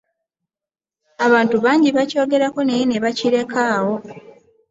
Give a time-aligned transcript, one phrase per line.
[1.25, 3.95] Abantu bangi bakyogerako naye ne bakirekaawo